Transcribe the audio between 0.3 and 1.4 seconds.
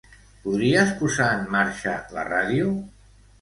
Podries posar